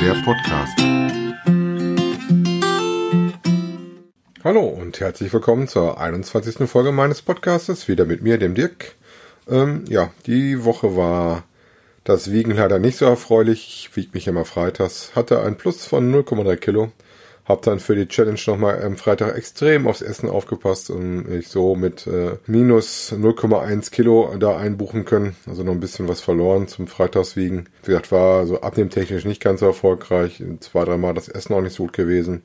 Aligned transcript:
der 0.00 0.14
Podcast. 0.24 0.78
Hallo 4.44 4.60
und 4.60 5.00
herzlich 5.00 5.32
willkommen 5.32 5.66
zur 5.66 6.00
21. 6.00 6.68
Folge 6.68 6.92
meines 6.92 7.20
Podcastes. 7.22 7.88
Wieder 7.88 8.04
mit 8.04 8.22
mir, 8.22 8.38
dem 8.38 8.54
Dirk. 8.54 8.94
Ähm, 9.48 9.84
ja, 9.88 10.10
die 10.26 10.64
Woche 10.64 10.96
war 10.96 11.42
das 12.04 12.30
Wiegen 12.30 12.52
leider 12.52 12.78
nicht 12.78 12.96
so 12.96 13.06
erfreulich. 13.06 13.88
Ich 13.88 13.96
wiege 13.96 14.10
mich 14.12 14.28
immer 14.28 14.44
freitags. 14.44 15.16
Hatte 15.16 15.42
ein 15.42 15.56
Plus 15.56 15.84
von 15.84 16.14
0,3 16.14 16.56
Kilo. 16.56 16.92
Hab 17.48 17.62
dann 17.62 17.80
für 17.80 17.96
die 17.96 18.06
Challenge 18.06 18.38
nochmal 18.46 18.84
am 18.84 18.98
Freitag 18.98 19.34
extrem 19.34 19.86
aufs 19.86 20.02
Essen 20.02 20.28
aufgepasst 20.28 20.90
und 20.90 21.32
ich 21.32 21.48
so 21.48 21.74
mit 21.74 22.06
äh, 22.06 22.36
minus 22.46 23.10
0,1 23.10 23.90
Kilo 23.90 24.36
da 24.38 24.58
einbuchen 24.58 25.06
können. 25.06 25.34
Also 25.46 25.62
noch 25.62 25.72
ein 25.72 25.80
bisschen 25.80 26.08
was 26.08 26.20
verloren 26.20 26.68
zum 26.68 26.88
Freitagswiegen. 26.88 27.70
Wie 27.84 27.86
gesagt, 27.86 28.12
war 28.12 28.46
so 28.46 28.60
abnehmtechnisch 28.60 29.24
nicht 29.24 29.42
ganz 29.42 29.60
so 29.60 29.66
erfolgreich. 29.66 30.42
Zwei, 30.60 30.84
dreimal 30.84 31.14
das 31.14 31.28
Essen 31.28 31.54
auch 31.54 31.62
nicht 31.62 31.74
so 31.74 31.84
gut 31.84 31.94
gewesen. 31.94 32.42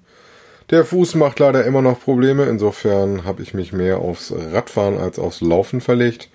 Der 0.70 0.86
Fuß 0.86 1.16
macht 1.16 1.40
leider 1.40 1.66
immer 1.66 1.82
noch 1.82 2.00
Probleme. 2.00 2.46
Insofern 2.46 3.26
habe 3.26 3.42
ich 3.44 3.54
mich 3.54 3.74
mehr 3.74 3.98
aufs 3.98 4.32
Radfahren 4.32 4.98
als 4.98 5.20
aufs 5.20 5.42
Laufen 5.42 5.82
verlegt. 5.82 6.30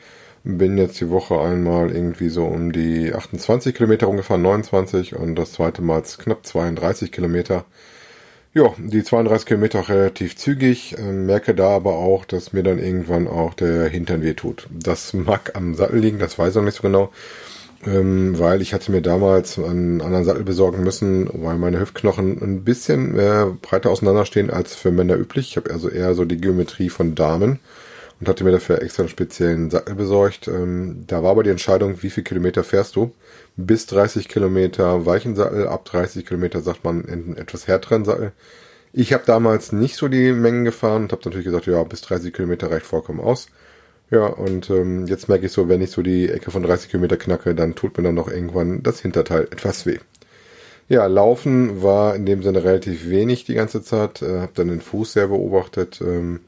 Bin 0.44 0.76
jetzt 0.76 1.00
die 1.00 1.08
Woche 1.08 1.40
einmal 1.40 1.90
irgendwie 1.90 2.28
so 2.28 2.44
um 2.44 2.72
die 2.72 3.14
28 3.14 3.74
Kilometer, 3.74 4.08
ungefähr 4.08 4.36
29 4.36 5.16
und 5.16 5.36
das 5.36 5.52
zweite 5.52 5.80
Mal 5.80 6.02
knapp 6.02 6.44
32 6.44 7.10
Kilometer. 7.10 7.64
Ja, 8.54 8.74
die 8.78 9.04
32 9.04 9.46
Kilometer 9.46 9.80
auch 9.80 9.88
relativ 9.90 10.36
zügig, 10.36 10.96
äh, 10.98 11.02
merke 11.12 11.54
da 11.54 11.68
aber 11.68 11.96
auch, 11.96 12.24
dass 12.24 12.54
mir 12.54 12.62
dann 12.62 12.78
irgendwann 12.78 13.28
auch 13.28 13.52
der 13.52 13.88
Hintern 13.88 14.22
weh 14.22 14.32
tut. 14.32 14.66
Das 14.70 15.12
mag 15.12 15.54
am 15.54 15.74
Sattel 15.74 16.00
liegen, 16.00 16.18
das 16.18 16.38
weiß 16.38 16.50
ich 16.50 16.56
noch 16.56 16.62
nicht 16.62 16.76
so 16.76 16.82
genau, 16.82 17.12
ähm, 17.86 18.38
weil 18.38 18.62
ich 18.62 18.72
hatte 18.72 18.90
mir 18.90 19.02
damals 19.02 19.58
einen 19.58 20.00
anderen 20.00 20.24
Sattel 20.24 20.44
besorgen 20.44 20.82
müssen, 20.82 21.28
weil 21.32 21.58
meine 21.58 21.78
Hüftknochen 21.78 22.42
ein 22.42 22.64
bisschen 22.64 23.18
äh, 23.18 23.46
breiter 23.60 23.90
auseinanderstehen 23.90 24.50
als 24.50 24.74
für 24.74 24.90
Männer 24.90 25.16
üblich. 25.16 25.50
Ich 25.50 25.56
habe 25.58 25.70
also 25.70 25.90
eher 25.90 26.14
so 26.14 26.24
die 26.24 26.40
Geometrie 26.40 26.88
von 26.88 27.14
Damen 27.14 27.60
und 28.20 28.28
hatte 28.28 28.44
mir 28.44 28.52
dafür 28.52 28.82
extra 28.82 29.02
einen 29.02 29.10
speziellen 29.10 29.70
Sattel 29.70 29.94
besorgt. 29.94 30.48
Ähm, 30.48 31.04
da 31.06 31.22
war 31.22 31.30
aber 31.30 31.44
die 31.44 31.50
Entscheidung, 31.50 32.02
wie 32.02 32.10
viel 32.10 32.24
Kilometer 32.24 32.64
fährst 32.64 32.96
du? 32.96 33.14
Bis 33.56 33.86
30 33.86 34.28
Kilometer 34.28 35.06
weichen 35.06 35.36
Sattel, 35.36 35.68
ab 35.68 35.84
30 35.84 36.26
Kilometer 36.26 36.60
sagt 36.60 36.84
man 36.84 37.04
einen 37.06 37.36
etwas 37.36 37.68
härteren 37.68 38.04
Sattel. 38.04 38.32
Ich 38.92 39.12
habe 39.12 39.24
damals 39.26 39.72
nicht 39.72 39.96
so 39.96 40.08
die 40.08 40.32
Mengen 40.32 40.64
gefahren 40.64 41.04
und 41.04 41.12
habe 41.12 41.22
natürlich 41.24 41.44
gesagt, 41.44 41.66
ja, 41.66 41.82
bis 41.84 42.00
30 42.00 42.32
Kilometer 42.32 42.70
reicht 42.70 42.86
vollkommen 42.86 43.20
aus. 43.20 43.48
Ja, 44.10 44.26
und 44.26 44.70
ähm, 44.70 45.06
jetzt 45.06 45.28
merke 45.28 45.46
ich 45.46 45.52
so, 45.52 45.68
wenn 45.68 45.82
ich 45.82 45.90
so 45.90 46.02
die 46.02 46.30
Ecke 46.30 46.50
von 46.50 46.62
30 46.62 46.90
Kilometer 46.90 47.18
knacke, 47.18 47.54
dann 47.54 47.74
tut 47.74 47.96
mir 47.98 48.04
dann 48.04 48.14
noch 48.14 48.28
irgendwann 48.28 48.82
das 48.82 49.00
Hinterteil 49.00 49.42
etwas 49.44 49.84
weh. 49.84 49.98
Ja, 50.88 51.06
Laufen 51.06 51.82
war 51.82 52.16
in 52.16 52.24
dem 52.24 52.42
Sinne 52.42 52.64
relativ 52.64 53.10
wenig 53.10 53.44
die 53.44 53.54
ganze 53.54 53.82
Zeit. 53.82 54.22
Äh, 54.22 54.40
habe 54.40 54.52
dann 54.54 54.68
den 54.68 54.80
Fuß 54.80 55.12
sehr 55.12 55.28
beobachtet. 55.28 56.00
Ähm, 56.00 56.40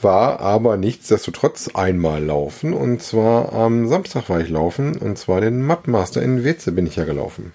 war 0.00 0.40
aber 0.40 0.76
nichtsdestotrotz 0.76 1.70
einmal 1.74 2.22
laufen 2.22 2.74
und 2.74 3.02
zwar 3.02 3.52
am 3.52 3.88
Samstag 3.88 4.28
war 4.28 4.40
ich 4.40 4.48
laufen 4.48 4.96
und 4.96 5.18
zwar 5.18 5.40
den 5.40 5.62
Mattmaster 5.62 6.22
in 6.22 6.44
Wetze 6.44 6.72
bin 6.72 6.86
ich 6.86 6.96
ja 6.96 7.04
gelaufen. 7.04 7.52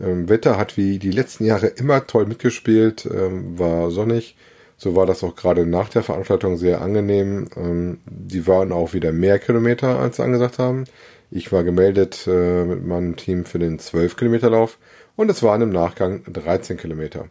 Ähm, 0.00 0.28
Wetter 0.28 0.56
hat 0.56 0.76
wie 0.76 0.98
die 0.98 1.10
letzten 1.10 1.44
Jahre 1.44 1.66
immer 1.66 2.06
toll 2.06 2.26
mitgespielt, 2.26 3.08
ähm, 3.12 3.58
war 3.58 3.90
sonnig. 3.90 4.36
So 4.76 4.94
war 4.94 5.06
das 5.06 5.24
auch 5.24 5.34
gerade 5.34 5.66
nach 5.66 5.88
der 5.88 6.04
Veranstaltung 6.04 6.56
sehr 6.56 6.80
angenehm. 6.80 7.48
Ähm, 7.56 7.98
die 8.06 8.46
waren 8.46 8.72
auch 8.72 8.92
wieder 8.92 9.12
mehr 9.12 9.38
Kilometer, 9.38 9.98
als 9.98 10.16
sie 10.16 10.24
angesagt 10.24 10.58
haben. 10.58 10.84
Ich 11.30 11.52
war 11.52 11.64
gemeldet 11.64 12.26
äh, 12.26 12.64
mit 12.64 12.86
meinem 12.86 13.16
Team 13.16 13.44
für 13.44 13.58
den 13.58 13.78
12 13.78 14.16
Kilometer 14.16 14.50
Lauf 14.50 14.78
und 15.16 15.30
es 15.30 15.42
waren 15.42 15.62
im 15.62 15.70
Nachgang 15.70 16.22
13 16.32 16.76
Kilometer. 16.76 17.28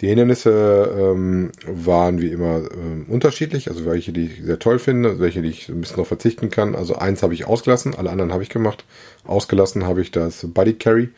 Die 0.00 0.08
Hindernisse 0.08 0.96
ähm, 0.98 1.52
waren 1.66 2.22
wie 2.22 2.28
immer 2.28 2.62
ähm, 2.72 3.04
unterschiedlich, 3.08 3.68
also 3.68 3.84
welche, 3.84 4.12
die 4.12 4.26
ich 4.26 4.42
sehr 4.42 4.58
toll 4.58 4.78
finde, 4.78 5.20
welche, 5.20 5.42
die 5.42 5.50
ich 5.50 5.68
ein 5.68 5.80
bisschen 5.80 5.98
noch 5.98 6.06
verzichten 6.06 6.48
kann. 6.48 6.74
Also 6.74 6.96
eins 6.96 7.22
habe 7.22 7.34
ich 7.34 7.46
ausgelassen, 7.46 7.94
alle 7.94 8.10
anderen 8.10 8.32
habe 8.32 8.42
ich 8.42 8.48
gemacht. 8.48 8.84
Ausgelassen 9.24 9.86
habe 9.86 10.00
ich 10.00 10.10
das 10.10 10.46
Buddy 10.48 10.74
Carry. 10.74 11.10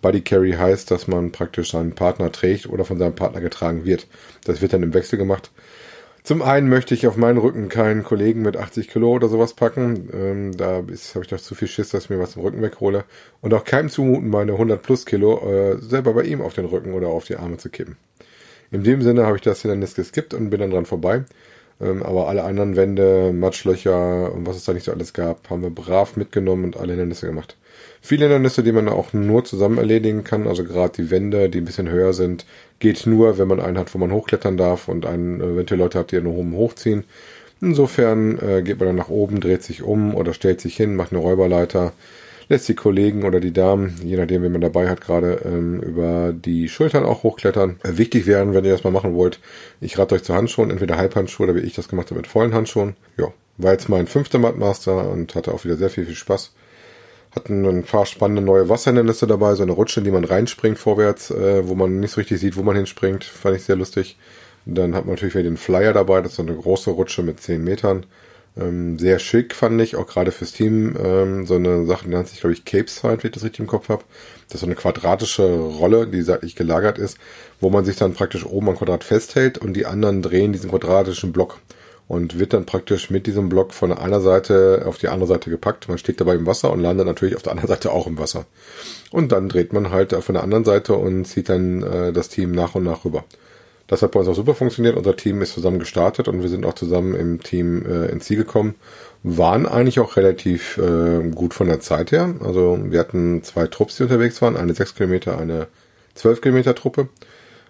Buddy 0.00 0.22
Carry 0.22 0.52
heißt, 0.52 0.90
dass 0.90 1.06
man 1.06 1.32
praktisch 1.32 1.72
seinen 1.72 1.94
Partner 1.94 2.32
trägt 2.32 2.66
oder 2.66 2.86
von 2.86 2.98
seinem 2.98 3.14
Partner 3.14 3.42
getragen 3.42 3.84
wird. 3.84 4.06
Das 4.44 4.62
wird 4.62 4.72
dann 4.72 4.82
im 4.82 4.94
Wechsel 4.94 5.18
gemacht. 5.18 5.50
Zum 6.22 6.42
einen 6.42 6.68
möchte 6.68 6.94
ich 6.94 7.06
auf 7.06 7.16
meinen 7.16 7.38
Rücken 7.38 7.68
keinen 7.68 8.04
Kollegen 8.04 8.42
mit 8.42 8.56
80 8.56 8.88
Kilo 8.88 9.12
oder 9.12 9.28
sowas 9.28 9.54
packen. 9.54 10.10
Ähm, 10.12 10.56
da 10.56 10.72
habe 10.76 10.92
ich 10.92 11.12
doch 11.12 11.40
zu 11.40 11.54
viel 11.54 11.68
Schiss, 11.68 11.90
dass 11.90 12.04
ich 12.04 12.10
mir 12.10 12.18
was 12.18 12.36
im 12.36 12.42
Rücken 12.42 12.60
weghole. 12.60 13.04
Und 13.40 13.54
auch 13.54 13.64
keinem 13.64 13.88
zumuten, 13.88 14.28
meine 14.28 14.52
100 14.52 14.82
plus 14.82 15.06
Kilo 15.06 15.38
äh, 15.48 15.78
selber 15.80 16.12
bei 16.12 16.24
ihm 16.24 16.42
auf 16.42 16.54
den 16.54 16.66
Rücken 16.66 16.92
oder 16.92 17.08
auf 17.08 17.24
die 17.24 17.36
Arme 17.36 17.56
zu 17.56 17.70
kippen. 17.70 17.96
In 18.70 18.84
dem 18.84 19.02
Sinne 19.02 19.26
habe 19.26 19.36
ich 19.36 19.42
das 19.42 19.62
Hindernis 19.62 19.94
geskippt 19.94 20.34
und 20.34 20.50
bin 20.50 20.60
dann 20.60 20.70
dran 20.70 20.86
vorbei. 20.86 21.24
Ähm, 21.80 22.02
aber 22.02 22.28
alle 22.28 22.44
anderen 22.44 22.76
Wände, 22.76 23.32
Matschlöcher 23.32 24.32
und 24.32 24.46
was 24.46 24.56
es 24.56 24.64
da 24.64 24.72
nicht 24.72 24.84
so 24.84 24.92
alles 24.92 25.12
gab, 25.12 25.48
haben 25.50 25.62
wir 25.62 25.70
brav 25.70 26.16
mitgenommen 26.16 26.64
und 26.64 26.76
alle 26.76 26.92
Hindernisse 26.92 27.26
gemacht. 27.26 27.56
Viele 28.02 28.24
Hindernisse, 28.24 28.62
die 28.62 28.72
man 28.72 28.88
auch 28.88 29.12
nur 29.12 29.44
zusammen 29.44 29.78
erledigen 29.78 30.24
kann, 30.24 30.46
also 30.46 30.64
gerade 30.64 31.02
die 31.02 31.10
Wände, 31.10 31.50
die 31.50 31.58
ein 31.58 31.64
bisschen 31.64 31.90
höher 31.90 32.12
sind, 32.12 32.46
geht 32.78 33.06
nur, 33.06 33.38
wenn 33.38 33.48
man 33.48 33.60
einen 33.60 33.78
hat, 33.78 33.94
wo 33.94 33.98
man 33.98 34.12
hochklettern 34.12 34.56
darf 34.56 34.88
und 34.88 35.04
einen, 35.06 35.40
eventuell 35.40 35.80
Leute 35.80 35.98
hat, 35.98 36.12
die 36.12 36.20
nur 36.20 36.34
oben 36.34 36.54
hochziehen. 36.54 37.04
Insofern 37.60 38.38
äh, 38.38 38.62
geht 38.62 38.78
man 38.78 38.88
dann 38.88 38.96
nach 38.96 39.10
oben, 39.10 39.40
dreht 39.40 39.62
sich 39.62 39.82
um 39.82 40.14
oder 40.14 40.32
stellt 40.32 40.62
sich 40.62 40.76
hin, 40.76 40.96
macht 40.96 41.12
eine 41.12 41.20
Räuberleiter, 41.20 41.92
lässt 42.50 42.68
die 42.68 42.74
Kollegen 42.74 43.24
oder 43.24 43.38
die 43.38 43.52
Damen, 43.52 43.94
je 44.04 44.16
nachdem, 44.16 44.42
wen 44.42 44.52
man 44.52 44.60
dabei 44.60 44.88
hat, 44.88 45.00
gerade 45.00 45.40
ähm, 45.44 45.80
über 45.80 46.32
die 46.32 46.68
Schultern 46.68 47.04
auch 47.04 47.22
hochklettern. 47.22 47.78
Äh, 47.84 47.96
wichtig 47.96 48.26
wären, 48.26 48.52
wenn 48.52 48.64
ihr 48.64 48.72
das 48.72 48.82
mal 48.82 48.90
machen 48.90 49.14
wollt, 49.14 49.38
ich 49.80 49.96
rate 49.96 50.16
euch 50.16 50.24
zu 50.24 50.34
Handschuhen, 50.34 50.70
entweder 50.70 50.96
Halbhandschuhe 50.96 51.46
oder 51.46 51.54
wie 51.54 51.64
ich 51.64 51.74
das 51.74 51.88
gemacht 51.88 52.10
habe 52.10 52.18
mit 52.18 52.26
vollen 52.26 52.52
Handschuhen. 52.52 52.96
Ja, 53.16 53.32
war 53.56 53.72
jetzt 53.72 53.88
mein 53.88 54.08
fünfter 54.08 54.40
Mattmaster 54.40 55.08
und 55.10 55.34
hatte 55.36 55.54
auch 55.54 55.64
wieder 55.64 55.76
sehr 55.76 55.90
viel, 55.90 56.04
viel 56.04 56.16
Spaß. 56.16 56.52
Hatten 57.36 57.64
ein 57.64 57.84
paar 57.84 58.04
spannende 58.04 58.42
neue 58.42 58.68
Wasserhindernisse 58.68 59.28
dabei, 59.28 59.54
so 59.54 59.62
eine 59.62 59.72
Rutsche, 59.72 60.00
in 60.00 60.04
die 60.04 60.10
man 60.10 60.24
reinspringt 60.24 60.76
vorwärts, 60.76 61.30
äh, 61.30 61.68
wo 61.68 61.76
man 61.76 62.00
nicht 62.00 62.10
so 62.10 62.20
richtig 62.20 62.40
sieht, 62.40 62.56
wo 62.56 62.64
man 62.64 62.74
hinspringt. 62.74 63.22
Fand 63.22 63.56
ich 63.56 63.62
sehr 63.62 63.76
lustig. 63.76 64.18
dann 64.66 64.96
hat 64.96 65.06
man 65.06 65.14
natürlich 65.14 65.34
wieder 65.34 65.44
den 65.44 65.56
Flyer 65.56 65.92
dabei, 65.92 66.20
das 66.20 66.32
ist 66.32 66.36
so 66.36 66.42
eine 66.42 66.56
große 66.56 66.90
Rutsche 66.90 67.22
mit 67.22 67.38
10 67.40 67.62
Metern. 67.62 68.06
Ähm, 68.60 68.98
sehr 68.98 69.18
schick 69.18 69.54
fand 69.54 69.80
ich, 69.80 69.96
auch 69.96 70.06
gerade 70.06 70.32
fürs 70.32 70.52
Team. 70.52 70.96
Ähm, 71.02 71.46
so 71.46 71.54
eine 71.54 71.86
Sache, 71.86 72.04
die 72.04 72.10
nennt 72.10 72.28
sich, 72.28 72.40
glaube 72.40 72.52
ich, 72.52 72.64
Cape 72.64 72.88
Side, 72.88 73.18
wenn 73.22 73.28
ich 73.28 73.32
das 73.32 73.44
richtig 73.44 73.60
im 73.60 73.66
Kopf 73.66 73.88
habe. 73.88 74.04
Das 74.46 74.56
ist 74.56 74.60
so 74.60 74.66
eine 74.66 74.74
quadratische 74.74 75.42
Rolle, 75.58 76.06
die 76.06 76.22
seitlich 76.22 76.56
gelagert 76.56 76.98
ist, 76.98 77.18
wo 77.60 77.70
man 77.70 77.84
sich 77.84 77.96
dann 77.96 78.14
praktisch 78.14 78.44
oben 78.44 78.68
am 78.68 78.76
Quadrat 78.76 79.04
festhält 79.04 79.58
und 79.58 79.74
die 79.74 79.86
anderen 79.86 80.22
drehen 80.22 80.52
diesen 80.52 80.70
quadratischen 80.70 81.32
Block 81.32 81.58
und 82.10 82.40
wird 82.40 82.52
dann 82.52 82.66
praktisch 82.66 83.08
mit 83.08 83.28
diesem 83.28 83.48
Block 83.48 83.72
von 83.72 83.92
einer 83.92 84.20
Seite 84.20 84.82
auf 84.84 84.98
die 84.98 85.06
andere 85.06 85.28
Seite 85.28 85.48
gepackt. 85.48 85.88
Man 85.88 85.96
steht 85.96 86.20
dabei 86.20 86.34
im 86.34 86.44
Wasser 86.44 86.72
und 86.72 86.80
landet 86.80 87.06
natürlich 87.06 87.36
auf 87.36 87.42
der 87.42 87.52
anderen 87.52 87.68
Seite 87.68 87.92
auch 87.92 88.08
im 88.08 88.18
Wasser. 88.18 88.46
Und 89.12 89.30
dann 89.30 89.48
dreht 89.48 89.72
man 89.72 89.92
halt 89.92 90.12
von 90.12 90.34
der 90.34 90.42
anderen 90.42 90.64
Seite 90.64 90.94
und 90.94 91.24
zieht 91.26 91.48
dann 91.48 91.84
äh, 91.84 92.12
das 92.12 92.28
Team 92.28 92.50
nach 92.50 92.74
und 92.74 92.82
nach 92.82 93.04
rüber. 93.04 93.24
Das 93.90 94.02
hat 94.02 94.12
bei 94.12 94.20
uns 94.20 94.28
auch 94.28 94.36
super 94.36 94.54
funktioniert. 94.54 94.96
Unser 94.96 95.16
Team 95.16 95.42
ist 95.42 95.52
zusammen 95.52 95.80
gestartet 95.80 96.28
und 96.28 96.42
wir 96.42 96.48
sind 96.48 96.64
auch 96.64 96.74
zusammen 96.74 97.16
im 97.16 97.42
Team 97.42 97.84
äh, 97.84 98.06
ins 98.06 98.24
Ziel 98.24 98.36
gekommen. 98.36 98.76
Waren 99.24 99.66
eigentlich 99.66 99.98
auch 99.98 100.16
relativ 100.16 100.78
äh, 100.78 101.28
gut 101.30 101.54
von 101.54 101.66
der 101.66 101.80
Zeit 101.80 102.12
her. 102.12 102.36
Also 102.38 102.78
wir 102.84 103.00
hatten 103.00 103.42
zwei 103.42 103.66
Trupps, 103.66 103.96
die 103.96 104.04
unterwegs 104.04 104.40
waren. 104.42 104.56
Eine 104.56 104.74
6 104.74 104.94
Kilometer, 104.94 105.38
eine 105.38 105.66
12 106.14 106.40
Kilometer 106.40 106.76
Truppe. 106.76 107.08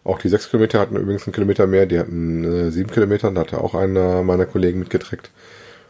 Auch 0.05 0.19
die 0.19 0.29
6 0.29 0.51
Kilometer 0.51 0.79
hatten 0.81 0.97
übrigens 0.97 1.27
einen 1.27 1.33
Kilometer 1.33 1.67
mehr. 1.67 1.87
Die 1.87 1.99
hatten 1.99 2.45
äh, 2.45 2.71
7 2.71 2.91
Kilometer. 2.91 3.31
Da 3.31 3.41
hatte 3.41 3.65
auch 3.65 3.75
einer 3.75 4.23
meiner 4.23 4.45
Kollegen 4.45 4.81
mitgeträgt. 4.81 5.31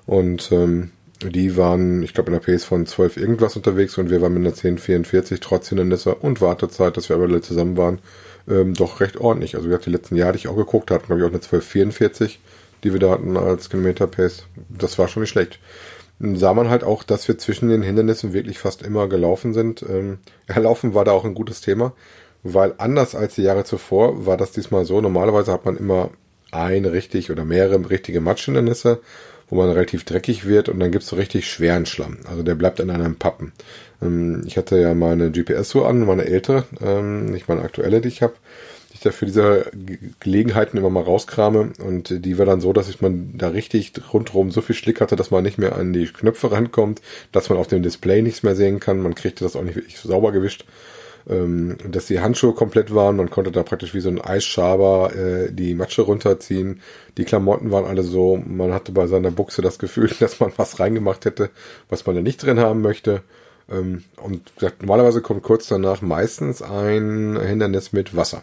Und 0.07 0.53
ähm, 0.53 0.93
die 1.25 1.57
waren, 1.57 2.05
ich 2.05 2.15
glaube, 2.15 2.31
in 2.31 2.39
der 2.39 2.53
Pace 2.53 2.65
von 2.65 2.87
12 2.87 3.17
irgendwas 3.17 3.57
unterwegs 3.57 3.99
und 3.99 4.11
wir 4.11 4.23
waren 4.23 4.33
mit 4.33 4.43
einer 4.43 4.51
1044 4.51 5.41
trotz 5.41 5.71
Hindernisse 5.71 6.15
und 6.15 6.41
Wartezeit, 6.41 6.97
dass 6.97 7.09
wir 7.09 7.17
alle 7.17 7.41
zusammen 7.41 7.77
waren 7.77 7.99
ähm, 8.51 8.75
doch 8.75 9.01
recht 9.01 9.17
ordentlich. 9.17 9.55
Also 9.57 9.69
wir 9.69 9.75
hatten 9.75 9.91
die 9.91 9.97
letzten 9.97 10.17
Jahre, 10.17 10.33
die 10.33 10.39
ich 10.39 10.49
auch 10.49 10.57
geguckt 10.57 10.91
hatten, 10.91 11.07
glaube 11.07 11.21
ich 11.21 11.25
auch 11.25 11.31
eine 11.31 11.37
1244, 11.37 12.41
die 12.85 12.93
wir 12.93 13.01
da 13.01 13.11
hatten 13.11 13.37
als 13.37 13.71
Kilometer 13.71 14.07
Pace. 14.07 14.45
Das 14.69 14.99
war 14.99 15.09
schon 15.09 15.23
nicht 15.23 15.31
schlecht. 15.31 15.59
Dann 16.19 16.37
sah 16.37 16.53
man 16.53 16.69
halt 16.69 16.85
auch, 16.85 17.03
dass 17.03 17.29
wir 17.29 17.39
zwischen 17.39 17.69
den 17.69 17.83
Hindernissen 17.83 18.33
wirklich 18.33 18.59
fast 18.59 18.83
immer 18.83 19.09
gelaufen 19.09 19.55
sind. 19.55 19.83
Ähm, 19.83 20.19
ja, 20.49 20.63
war 20.95 21.05
da 21.05 21.13
auch 21.13 21.25
ein 21.25 21.35
gutes 21.35 21.61
Thema, 21.61 21.93
weil 22.43 22.75
anders 22.79 23.15
als 23.15 23.37
die 23.37 23.43
Jahre 23.43 23.65
zuvor 23.65 24.27
war 24.27 24.37
das 24.37 24.53
diesmal 24.53 24.85
so. 24.85 25.01
Normalerweise 25.01 25.53
hat 25.53 25.65
man 25.65 25.77
immer 25.77 26.11
ein 26.51 26.85
richtig 26.85 27.31
oder 27.31 27.45
mehrere 27.45 27.89
richtige 27.89 28.21
Matschhindernisse 28.21 29.01
wo 29.51 29.57
man 29.57 29.71
relativ 29.71 30.05
dreckig 30.05 30.47
wird 30.47 30.69
und 30.69 30.81
dann 30.81 30.93
gibt's 30.93 31.09
so 31.09 31.17
richtig 31.17 31.51
schweren 31.51 31.85
Schlamm. 31.85 32.19
Also 32.29 32.43
der 32.43 32.55
bleibt 32.55 32.81
an 32.81 32.91
einem 32.91 33.17
Pappen. 33.17 33.53
Ähm, 34.01 34.43
ich 34.47 34.57
hatte 34.57 34.79
ja 34.79 34.95
meine 34.95 35.31
GPS-Uhr 35.31 35.87
an, 35.87 36.07
meine 36.07 36.25
ältere, 36.25 36.65
ähm, 36.81 37.27
nicht 37.27 37.49
meine 37.49 37.63
aktuelle, 37.63 38.01
die 38.01 38.09
ich 38.09 38.23
habe, 38.23 38.35
die 38.91 38.95
ich 38.95 39.01
da 39.01 39.11
für 39.11 39.27
diese 39.27 39.67
Gelegenheiten 40.21 40.79
immer 40.79 40.91
mal 40.91 41.03
rauskrame 41.03 41.73
und 41.85 42.25
die 42.25 42.39
war 42.39 42.47
dann 42.47 42.61
so, 42.61 42.73
dass 42.73 42.89
ich 42.89 43.01
man 43.01 43.37
da 43.37 43.49
richtig 43.49 43.93
rundherum 44.13 44.51
so 44.51 44.61
viel 44.61 44.77
Schlick 44.77 45.01
hatte, 45.01 45.17
dass 45.17 45.31
man 45.31 45.43
nicht 45.43 45.59
mehr 45.59 45.77
an 45.77 45.93
die 45.93 46.07
Knöpfe 46.07 46.53
rankommt, 46.53 47.03
dass 47.33 47.49
man 47.51 47.59
auf 47.59 47.67
dem 47.67 47.83
Display 47.83 48.23
nichts 48.23 48.43
mehr 48.43 48.55
sehen 48.55 48.81
kann. 48.81 49.01
Man 49.01 49.15
kriegte 49.15 49.45
das 49.45 49.57
auch 49.57 49.63
nicht 49.63 49.77
wirklich 49.77 49.99
sauber 49.99 50.33
gewischt. 50.33 50.65
Ähm, 51.29 51.77
dass 51.89 52.07
die 52.07 52.21
Handschuhe 52.21 52.55
komplett 52.55 52.95
waren. 52.95 53.17
Man 53.17 53.31
konnte 53.31 53.53
da 53.53 53.63
praktisch 53.63 53.95
wie 53.95 54.01
so 54.01 54.09
ein 54.09 54.21
Eisschaber 54.21 55.15
äh, 55.15 55.53
die 55.53 55.75
Matsche 55.75 56.03
runterziehen. 56.03 56.81
Die 57.17 57.25
Klamotten 57.25 57.71
waren 57.71 57.85
alle 57.85 58.03
so. 58.03 58.43
Man 58.45 58.73
hatte 58.73 58.93
bei 58.93 59.07
seiner 59.07 59.31
Buchse 59.31 59.63
das 59.63 59.79
Gefühl, 59.79 60.11
dass 60.21 60.41
man 60.41 60.53
was 60.57 60.81
reingemacht 60.81 61.25
hätte, 61.25 61.51
was 61.89 62.07
man 62.07 62.17
da 62.17 62.23
nicht 62.23 62.43
drin 62.43 62.61
haben 62.61 62.81
möchte. 62.81 63.23
Ähm, 63.71 64.05
und 64.23 64.53
normalerweise 64.81 65.23
kommt 65.23 65.43
kurz 65.43 65.69
danach 65.69 66.03
meistens 66.03 66.63
ein 66.63 67.39
Hindernis 67.41 67.93
mit 67.93 68.17
Wasser. 68.17 68.43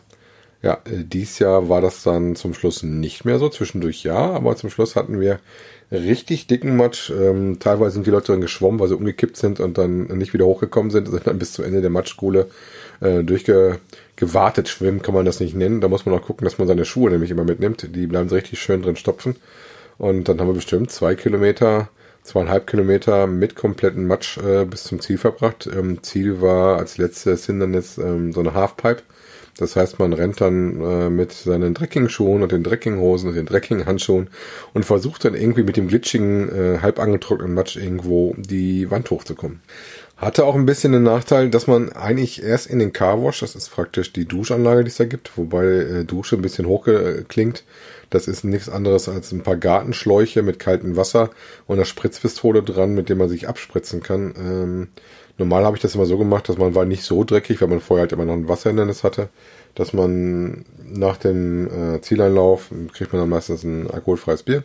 Ja, 0.61 0.79
äh, 0.85 1.03
dies 1.03 1.39
Jahr 1.39 1.69
war 1.69 1.81
das 1.81 2.03
dann 2.03 2.35
zum 2.35 2.53
Schluss 2.53 2.83
nicht 2.83 3.25
mehr 3.25 3.39
so. 3.39 3.49
Zwischendurch 3.49 4.03
ja, 4.03 4.17
aber 4.17 4.55
zum 4.55 4.69
Schluss 4.69 4.95
hatten 4.95 5.19
wir 5.19 5.39
richtig 5.91 6.47
dicken 6.47 6.75
Matsch. 6.75 7.09
Ähm, 7.09 7.59
teilweise 7.59 7.91
sind 7.91 8.07
die 8.07 8.11
Leute 8.11 8.31
dann 8.31 8.41
geschwommen, 8.41 8.79
weil 8.79 8.87
sie 8.87 8.95
umgekippt 8.95 9.37
sind 9.37 9.59
und 9.59 9.77
dann 9.77 10.05
nicht 10.17 10.33
wieder 10.33 10.45
hochgekommen 10.45 10.91
sind, 10.91 11.07
sind 11.11 11.27
dann 11.27 11.39
bis 11.39 11.53
zum 11.53 11.65
Ende 11.65 11.81
der 11.81 11.89
Matschkohle 11.89 12.47
äh, 13.01 13.23
durchgewartet. 13.23 14.69
Schwimmen 14.69 15.01
kann 15.01 15.13
man 15.13 15.25
das 15.25 15.39
nicht 15.39 15.55
nennen. 15.55 15.81
Da 15.81 15.87
muss 15.87 16.05
man 16.05 16.15
auch 16.15 16.25
gucken, 16.25 16.45
dass 16.45 16.57
man 16.57 16.67
seine 16.67 16.85
Schuhe 16.85 17.11
nämlich 17.11 17.31
immer 17.31 17.43
mitnimmt. 17.43 17.95
Die 17.95 18.07
bleiben 18.07 18.29
so 18.29 18.35
richtig 18.35 18.59
schön 18.59 18.81
drin 18.81 18.95
stopfen. 18.95 19.35
Und 19.97 20.29
dann 20.29 20.39
haben 20.39 20.47
wir 20.47 20.53
bestimmt 20.53 20.91
zwei 20.91 21.15
Kilometer, 21.15 21.89
zweieinhalb 22.23 22.67
Kilometer 22.67 23.25
mit 23.25 23.55
kompletten 23.55 24.05
Matsch 24.05 24.37
äh, 24.37 24.65
bis 24.65 24.83
zum 24.83 24.99
Ziel 25.01 25.17
verbracht. 25.17 25.67
Ähm, 25.73 26.03
Ziel 26.03 26.41
war 26.41 26.77
als 26.77 26.97
letztes 26.97 27.45
Hindernis 27.45 27.97
ähm, 27.97 28.33
so 28.33 28.41
eine 28.41 28.53
Halfpipe 28.53 29.01
das 29.57 29.75
heißt, 29.75 29.99
man 29.99 30.13
rennt 30.13 30.39
dann 30.41 30.81
äh, 30.81 31.09
mit 31.09 31.31
seinen 31.31 31.73
Dreckingschuhen 31.73 32.43
und 32.43 32.51
den 32.51 32.63
Dreckinghosen 32.63 33.29
und 33.29 33.35
den 33.35 33.45
Dreckinghandschuhen 33.45 34.29
und 34.73 34.85
versucht 34.85 35.25
dann 35.25 35.33
irgendwie 35.33 35.63
mit 35.63 35.77
dem 35.77 35.87
glitschigen, 35.87 36.49
äh, 36.49 36.79
halb 36.81 36.99
angetrockneten 36.99 37.53
Matsch 37.53 37.75
irgendwo 37.75 38.35
die 38.37 38.89
Wand 38.91 39.09
hochzukommen. 39.09 39.61
Hatte 40.17 40.45
auch 40.45 40.55
ein 40.55 40.65
bisschen 40.65 40.93
den 40.93 41.03
Nachteil, 41.03 41.49
dass 41.49 41.67
man 41.67 41.91
eigentlich 41.91 42.41
erst 42.41 42.67
in 42.67 42.79
den 42.79 42.91
Carwash, 42.91 43.41
das 43.41 43.55
ist 43.55 43.69
praktisch 43.69 44.13
die 44.13 44.25
Duschanlage, 44.25 44.83
die 44.83 44.89
es 44.89 44.97
da 44.97 45.05
gibt, 45.05 45.37
wobei 45.37 45.65
äh, 45.65 46.05
Dusche 46.05 46.35
ein 46.35 46.41
bisschen 46.41 46.65
hochklingt. 46.65 47.63
Das 48.09 48.27
ist 48.27 48.43
nichts 48.43 48.69
anderes 48.69 49.09
als 49.09 49.31
ein 49.31 49.43
paar 49.43 49.57
Gartenschläuche 49.57 50.41
mit 50.41 50.59
kaltem 50.59 50.95
Wasser 50.95 51.29
und 51.67 51.75
einer 51.75 51.85
Spritzpistole 51.85 52.63
dran, 52.63 52.93
mit 52.93 53.09
dem 53.09 53.17
man 53.17 53.29
sich 53.29 53.47
abspritzen 53.47 54.01
kann. 54.01 54.33
Ähm, 54.37 54.87
Normal 55.37 55.65
habe 55.65 55.77
ich 55.77 55.81
das 55.81 55.95
immer 55.95 56.05
so 56.05 56.17
gemacht, 56.17 56.49
dass 56.49 56.57
man 56.57 56.73
war 56.73 56.85
nicht 56.85 57.03
so 57.03 57.23
dreckig, 57.23 57.61
weil 57.61 57.67
man 57.67 57.79
vorher 57.79 58.03
halt 58.03 58.11
immer 58.11 58.25
noch 58.25 58.33
ein 58.33 58.49
Wasserhindernis 58.49 59.03
hatte, 59.03 59.29
dass 59.75 59.93
man 59.93 60.65
nach 60.83 61.17
dem 61.17 61.95
äh, 61.95 62.01
Zieleinlauf 62.01 62.71
kriegt 62.93 63.13
man 63.13 63.21
dann 63.21 63.29
meistens 63.29 63.63
ein 63.63 63.89
alkoholfreies 63.89 64.43
Bier, 64.43 64.63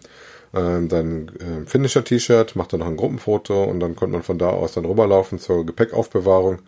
äh, 0.53 0.87
dann 0.87 1.29
äh, 1.39 1.67
Finisher-T-Shirt, 1.67 2.57
macht 2.57 2.73
dann 2.73 2.81
noch 2.81 2.87
ein 2.87 2.97
Gruppenfoto 2.97 3.65
und 3.65 3.81
dann 3.81 3.97
konnte 3.97 4.15
man 4.15 4.23
von 4.23 4.39
da 4.39 4.49
aus 4.49 4.73
dann 4.73 4.87
rüberlaufen 4.87 5.39
zur 5.39 5.67
Gepäckaufbewahrung 5.67 6.61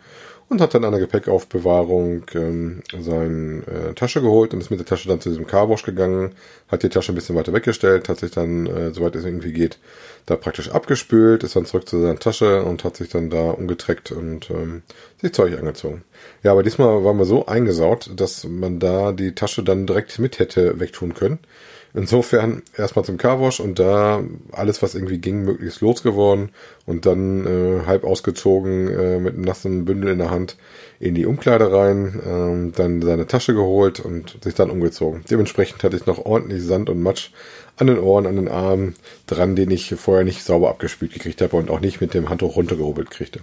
und 0.49 0.61
hat 0.61 0.75
dann 0.75 0.85
an 0.85 0.93
der 0.93 1.00
Gepäckaufbewahrung 1.00 2.25
ähm, 2.35 2.82
seine 2.99 3.62
äh, 3.67 3.94
Tasche 3.94 4.20
geholt 4.20 4.52
und 4.52 4.61
ist 4.61 4.70
mit 4.70 4.79
der 4.79 4.87
Tasche 4.87 5.08
dann 5.08 5.20
zu 5.20 5.31
diesem 5.31 5.46
Carwash 5.46 5.82
gegangen, 5.82 6.35
hat 6.69 6.82
die 6.82 6.88
Tasche 6.88 7.12
ein 7.12 7.14
bisschen 7.14 7.37
weiter 7.37 7.52
weggestellt, 7.52 8.08
hat 8.08 8.19
sich 8.19 8.31
dann, 8.31 8.67
äh, 8.67 8.93
soweit 8.93 9.17
es 9.17 9.25
irgendwie 9.25 9.52
geht, 9.52 9.79
da 10.26 10.37
praktisch 10.37 10.70
abgespült, 10.70 11.44
ist 11.44 11.56
dann 11.56 11.67
zurück 11.67 11.88
zu 11.88 12.00
seiner 12.00 12.19
Tasche 12.19 12.62
und 12.62 12.85
hat 12.85 12.96
sich 12.96 13.08
dann 13.08 13.31
da 13.31 13.50
umgetreckt 13.50 14.12
und 14.12 14.50
ähm, 14.50 14.82
sich 15.20 15.32
Zeug 15.32 15.58
angezogen. 15.58 16.05
Ja, 16.43 16.52
aber 16.52 16.62
diesmal 16.62 17.05
waren 17.05 17.19
wir 17.19 17.25
so 17.25 17.46
eingesaut, 17.46 18.11
dass 18.14 18.44
man 18.44 18.79
da 18.79 19.12
die 19.12 19.35
Tasche 19.35 19.62
dann 19.62 19.87
direkt 19.87 20.19
mit 20.19 20.38
hätte 20.38 20.79
wegtun 20.79 21.14
können. 21.14 21.38
Insofern 21.96 22.62
erstmal 22.76 23.05
zum 23.05 23.19
Carwash 23.19 23.61
und 23.61 23.79
da 23.79 24.25
alles, 24.50 24.82
was 24.82 24.96
irgendwie 24.96 25.19
ging, 25.19 25.44
möglichst 25.44 25.81
losgeworden 25.81 26.50
und 26.87 27.06
dann 27.06 27.46
äh, 27.46 27.87
halb 27.87 28.02
ausgezogen 28.02 28.88
äh, 28.88 29.20
mit 29.20 29.35
einem 29.35 29.44
nassen 29.44 29.85
Bündel 29.85 30.11
in 30.11 30.19
der 30.19 30.31
Hand 30.31 30.56
in 30.99 31.14
die 31.14 31.25
Umkleide 31.25 31.73
rein, 31.73 32.20
ähm, 32.26 32.73
dann 32.75 33.00
seine 33.00 33.29
Tasche 33.29 33.55
geholt 33.55 34.00
und 34.00 34.43
sich 34.43 34.55
dann 34.55 34.70
umgezogen. 34.70 35.23
Dementsprechend 35.31 35.85
hatte 35.85 35.96
ich 35.96 36.05
noch 36.05 36.19
ordentlich 36.19 36.64
Sand 36.64 36.91
und 36.91 37.00
Matsch 37.00 37.31
an 37.76 37.87
den 37.87 38.00
Ohren, 38.00 38.26
an 38.26 38.37
den 38.37 38.49
Armen 38.49 38.96
dran, 39.29 39.55
den 39.55 39.70
ich 39.70 39.94
vorher 39.94 40.25
nicht 40.25 40.43
sauber 40.43 40.70
abgespült 40.70 41.12
gekriegt 41.12 41.43
habe 41.43 41.56
und 41.56 41.70
auch 41.70 41.81
nicht 41.81 42.00
mit 42.00 42.12
dem 42.12 42.29
Handtuch 42.29 42.56
runtergehobelt 42.56 43.11
kriegte. 43.11 43.38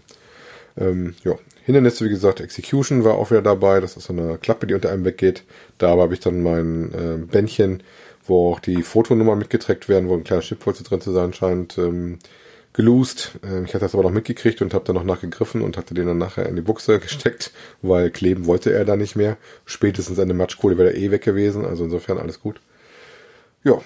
Ähm, 0.78 1.16
ja, 1.24 1.36
Hindernisse, 1.66 2.04
wie 2.04 2.10
gesagt, 2.10 2.42
Execution 2.42 3.06
war 3.06 3.16
auch 3.16 3.32
wieder 3.32 3.42
dabei. 3.42 3.80
Das 3.80 3.96
ist 3.96 4.06
so 4.06 4.14
eine 4.14 4.38
Klappe, 4.38 4.68
die 4.68 4.74
unter 4.74 4.92
einem 4.92 5.06
weggeht. 5.06 5.44
Da 5.78 5.90
habe 5.98 6.14
ich 6.14 6.20
dann 6.20 6.44
mein 6.44 6.92
äh, 6.94 7.18
Bändchen 7.18 7.84
wo 8.26 8.52
auch 8.52 8.60
die 8.60 8.84
Fotonummer 8.84 9.36
mitgetrackt 9.36 9.90
werden, 9.90 10.10
wo 10.10 10.16
ein 10.16 10.24
kleiner 10.24 10.42
Chipfolze 10.42 10.84
drin 10.84 11.02
zu 11.02 11.12
sein 11.12 11.34
scheint, 11.34 11.78
ähm, 11.78 12.20
geloost. 12.74 13.34
Ähm, 13.44 13.66
ich 13.66 13.74
hatte 13.74 13.86
das 13.86 13.94
aber 13.94 14.04
noch 14.04 14.12
mitgekriegt 14.12 14.62
und 14.62 14.74
habe 14.74 14.86
dann 14.86 14.96
noch 14.96 15.04
nachgegriffen 15.04 15.62
und 15.62 15.78
hatte 15.78 15.94
den 15.94 16.08
dann 16.08 16.18
nachher 16.18 16.48
in 16.48 16.56
die 16.56 16.62
Buchse 16.62 17.00
gesteckt, 17.00 17.52
weil 17.82 18.12
kleben 18.12 18.46
wollte 18.46 18.72
er 18.72 18.86
da 18.86 18.96
nicht 18.96 19.16
mehr. 19.16 19.38
Spätestens 19.66 20.20
eine 20.20 20.34
Matschkohle 20.34 20.78
wäre 20.78 20.96
eh 20.96 21.12
weg 21.12 21.24
gewesen, 21.24 21.66
also 21.66 21.84
insofern 21.84 22.18
alles 22.18 22.40
gut. 22.40 22.62
Ja, 23.64 23.80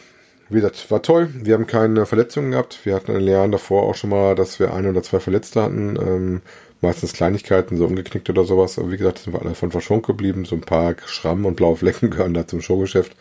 wie 0.50 0.56
gesagt, 0.56 0.92
war 0.92 1.02
toll. 1.02 1.30
Wir 1.34 1.56
haben 1.56 1.66
keine 1.66 2.06
Verletzungen 2.06 2.52
gehabt. 2.52 2.86
Wir 2.86 2.94
hatten 2.96 3.12
in 3.12 3.20
den 3.20 3.28
Jahren 3.28 3.52
davor 3.52 3.84
auch 3.84 3.96
schon 3.96 4.12
mal, 4.12 4.36
dass 4.36 4.60
wir 4.60 4.74
ein 4.74 4.86
oder 4.86 5.02
zwei 5.02 5.20
Verletzte 5.20 5.64
hatten. 5.64 5.98
Ähm, 6.00 6.42
meistens 6.82 7.14
Kleinigkeiten, 7.14 7.78
so 7.78 7.86
umgeknickt 7.86 8.30
oder 8.30 8.44
sowas. 8.44 8.78
Aber 8.78 8.92
wie 8.92 8.98
gesagt, 8.98 9.20
sind 9.20 9.34
wir 9.34 9.42
alle 9.42 9.56
von 9.56 9.72
verschont 9.72 10.06
geblieben. 10.06 10.46
So 10.46 10.56
ein 10.56 10.62
paar 10.62 10.96
Schrammen 11.08 11.46
und 11.46 11.56
blaue 11.56 11.78
Flecken 11.78 12.10
gehören 12.12 12.36
da 12.36 12.46
zum 12.48 12.62
Showgeschäft. 12.62 13.16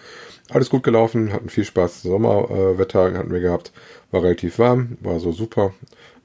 Alles 0.50 0.70
gut 0.70 0.82
gelaufen, 0.82 1.32
hatten 1.32 1.48
viel 1.48 1.64
Spaß. 1.64 2.02
Sommerwetter 2.02 3.10
äh, 3.10 3.14
hatten 3.16 3.32
wir 3.32 3.40
gehabt, 3.40 3.72
war 4.10 4.22
relativ 4.22 4.58
warm, 4.58 4.98
war 5.00 5.18
so 5.18 5.32
super. 5.32 5.72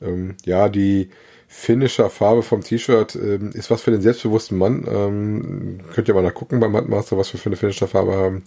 Ähm, 0.01 0.35
ja, 0.45 0.69
die 0.69 1.09
finnischer 1.51 2.11
Farbe 2.11 2.43
vom 2.43 2.61
T-Shirt 2.61 3.15
ähm, 3.15 3.51
ist 3.53 3.71
was 3.71 3.81
für 3.81 3.91
den 3.91 4.01
selbstbewussten 4.01 4.57
Mann. 4.57 4.85
Ähm, 4.87 5.79
könnt 5.93 6.07
ihr 6.07 6.13
mal 6.13 6.21
nachgucken 6.21 6.59
beim 6.59 6.75
Handmaster, 6.75 7.17
was 7.17 7.33
wir 7.33 7.39
für 7.39 7.49
eine 7.49 7.55
finnischer 7.55 7.87
Farbe 7.87 8.15
haben. 8.15 8.43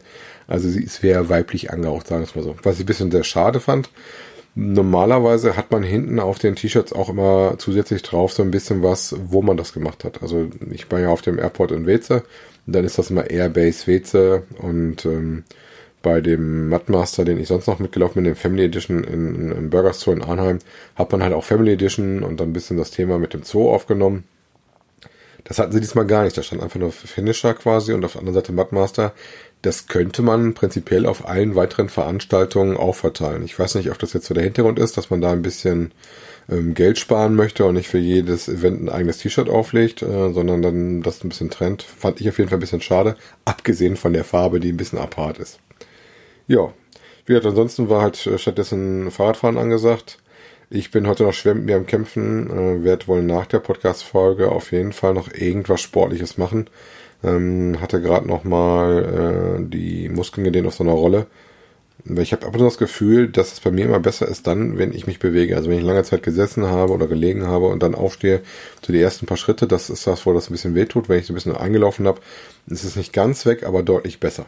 Also 0.46 0.68
sie 0.68 0.84
ist 0.84 1.00
sehr 1.00 1.28
weiblich 1.28 1.72
angehaucht, 1.72 2.06
sagen 2.06 2.22
wir 2.22 2.28
es 2.28 2.36
mal 2.36 2.44
so. 2.44 2.54
Was 2.62 2.76
ich 2.76 2.84
ein 2.84 2.86
bisschen 2.86 3.10
sehr 3.10 3.24
schade 3.24 3.58
fand. 3.58 3.90
Normalerweise 4.54 5.56
hat 5.56 5.70
man 5.70 5.82
hinten 5.82 6.20
auf 6.20 6.38
den 6.38 6.56
T-Shirts 6.56 6.92
auch 6.92 7.08
immer 7.08 7.54
zusätzlich 7.58 8.02
drauf 8.02 8.32
so 8.34 8.42
ein 8.42 8.50
bisschen 8.50 8.82
was, 8.82 9.16
wo 9.18 9.40
man 9.40 9.56
das 9.56 9.72
gemacht 9.72 10.04
hat. 10.04 10.22
Also 10.22 10.50
ich 10.70 10.90
war 10.90 11.00
ja 11.00 11.08
auf 11.08 11.22
dem 11.22 11.38
Airport 11.38 11.72
in 11.72 11.86
Weze 11.86 12.22
dann 12.66 12.84
ist 12.84 12.98
das 12.98 13.10
immer 13.10 13.28
Airbase 13.30 13.86
Weze 13.86 14.44
und 14.58 15.04
ähm, 15.04 15.44
bei 16.02 16.20
dem 16.20 16.68
Mudmaster, 16.68 17.24
den 17.24 17.38
ich 17.38 17.48
sonst 17.48 17.68
noch 17.68 17.78
mitgelaufen 17.78 18.14
bin, 18.14 18.24
dem 18.24 18.36
Family 18.36 18.64
Edition 18.64 19.04
in, 19.04 19.34
in, 19.34 19.52
im 19.52 19.70
Burger 19.70 19.92
Store 19.92 20.16
in 20.16 20.22
Arnheim, 20.22 20.58
hat 20.96 21.12
man 21.12 21.22
halt 21.22 21.32
auch 21.32 21.44
Family 21.44 21.72
Edition 21.72 22.22
und 22.22 22.40
dann 22.40 22.50
ein 22.50 22.52
bisschen 22.52 22.76
das 22.76 22.90
Thema 22.90 23.18
mit 23.18 23.34
dem 23.34 23.44
Zoo 23.44 23.70
aufgenommen. 23.70 24.24
Das 25.44 25.58
hatten 25.58 25.72
sie 25.72 25.80
diesmal 25.80 26.06
gar 26.06 26.24
nicht. 26.24 26.36
Da 26.36 26.42
stand 26.42 26.62
einfach 26.62 26.78
nur 26.78 26.92
Finisher 26.92 27.54
quasi 27.54 27.92
und 27.92 28.04
auf 28.04 28.12
der 28.12 28.20
anderen 28.20 28.34
Seite 28.34 28.52
Mudmaster. 28.52 29.12
Das 29.62 29.86
könnte 29.86 30.22
man 30.22 30.54
prinzipiell 30.54 31.06
auf 31.06 31.28
allen 31.28 31.54
weiteren 31.54 31.88
Veranstaltungen 31.88 32.76
auch 32.76 32.96
verteilen. 32.96 33.44
Ich 33.44 33.56
weiß 33.56 33.76
nicht, 33.76 33.90
ob 33.90 33.98
das 33.98 34.12
jetzt 34.12 34.26
so 34.26 34.34
der 34.34 34.42
Hintergrund 34.42 34.80
ist, 34.80 34.96
dass 34.96 35.08
man 35.08 35.20
da 35.20 35.30
ein 35.30 35.42
bisschen 35.42 35.92
ähm, 36.50 36.74
Geld 36.74 36.98
sparen 36.98 37.36
möchte 37.36 37.64
und 37.64 37.74
nicht 37.74 37.88
für 37.88 37.98
jedes 37.98 38.48
Event 38.48 38.82
ein 38.82 38.88
eigenes 38.88 39.18
T-Shirt 39.18 39.48
auflegt, 39.48 40.02
äh, 40.02 40.32
sondern 40.32 40.62
dann 40.62 41.02
das 41.02 41.22
ein 41.22 41.28
bisschen 41.28 41.50
trennt. 41.50 41.82
Fand 41.82 42.20
ich 42.20 42.28
auf 42.28 42.38
jeden 42.38 42.50
Fall 42.50 42.58
ein 42.58 42.62
bisschen 42.62 42.80
schade, 42.80 43.16
abgesehen 43.44 43.96
von 43.96 44.12
der 44.12 44.24
Farbe, 44.24 44.58
die 44.58 44.72
ein 44.72 44.76
bisschen 44.76 44.98
apart 44.98 45.38
ist. 45.38 45.60
Ja, 46.48 46.72
wie 47.26 47.32
gesagt, 47.32 47.46
ansonsten 47.46 47.88
war 47.88 48.02
halt 48.02 48.26
äh, 48.26 48.38
stattdessen 48.38 49.12
Fahrradfahren 49.12 49.58
angesagt. 49.58 50.18
Ich 50.70 50.90
bin 50.90 51.06
heute 51.06 51.22
noch 51.22 51.34
schwer 51.34 51.54
mit 51.54 51.66
mir 51.66 51.76
am 51.76 51.86
Kämpfen, 51.86 52.50
äh, 52.50 52.82
werde 52.82 53.06
wohl 53.06 53.22
nach 53.22 53.46
der 53.46 53.60
Podcast-Folge 53.60 54.50
auf 54.50 54.72
jeden 54.72 54.92
Fall 54.92 55.14
noch 55.14 55.32
irgendwas 55.32 55.80
Sportliches 55.80 56.36
machen. 56.36 56.68
Ähm, 57.24 57.80
hatte 57.80 58.00
gerade 58.00 58.26
noch 58.26 58.44
mal 58.44 59.58
äh, 59.60 59.68
die 59.68 60.08
Muskeln 60.08 60.44
gedehnt 60.44 60.66
auf 60.66 60.74
so 60.74 60.84
einer 60.84 60.92
Rolle 60.92 61.26
ich 62.04 62.32
habe 62.32 62.46
aber 62.46 62.58
das 62.58 62.78
Gefühl, 62.78 63.28
dass 63.28 63.52
es 63.52 63.60
bei 63.60 63.70
mir 63.70 63.84
immer 63.84 64.00
besser 64.00 64.26
ist 64.26 64.46
dann, 64.46 64.76
wenn 64.76 64.92
ich 64.92 65.06
mich 65.06 65.20
bewege. 65.20 65.56
Also 65.56 65.70
wenn 65.70 65.78
ich 65.78 65.84
lange 65.84 66.02
Zeit 66.02 66.22
gesessen 66.24 66.66
habe 66.66 66.92
oder 66.92 67.06
gelegen 67.06 67.46
habe 67.46 67.66
und 67.66 67.82
dann 67.82 67.94
aufstehe, 67.94 68.40
so 68.84 68.92
die 68.92 69.00
ersten 69.00 69.26
paar 69.26 69.36
Schritte, 69.36 69.68
das 69.68 69.88
ist 69.88 70.06
das, 70.06 70.26
wo 70.26 70.32
das 70.32 70.50
ein 70.50 70.52
bisschen 70.52 70.74
wehtut. 70.74 71.08
Wenn 71.08 71.20
ich 71.20 71.26
so 71.26 71.32
ein 71.32 71.36
bisschen 71.36 71.56
eingelaufen 71.56 72.06
habe, 72.08 72.20
ist 72.66 72.84
es 72.84 72.96
nicht 72.96 73.12
ganz 73.12 73.46
weg, 73.46 73.64
aber 73.64 73.84
deutlich 73.84 74.18
besser. 74.18 74.46